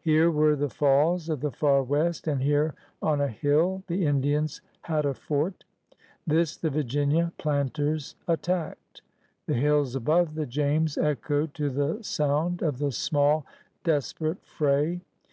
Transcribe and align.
Here 0.00 0.28
were 0.28 0.56
the 0.56 0.68
Falls 0.68 1.28
of 1.28 1.38
the 1.40 1.52
Far 1.52 1.84
West, 1.84 2.26
and 2.26 2.42
here 2.42 2.74
on 3.00 3.20
a 3.20 3.28
hill 3.28 3.84
the 3.86 4.06
Indians 4.06 4.60
had 4.80 5.06
a 5.06 5.14
"fort. 5.14 5.62
This 6.26 6.56
the 6.56 6.68
Virginia 6.68 7.32
planters 7.38 8.16
attacked. 8.26 9.02
The 9.46 9.54
hills 9.54 9.94
above 9.94 10.34
the 10.34 10.46
James 10.46 10.98
echoed 10.98 11.54
to 11.54 11.70
the 11.70 12.02
sound 12.02 12.60
of 12.60 12.78
the 12.78 12.90
small, 12.90 13.46
desperate 13.84 14.44
fray. 14.44 15.00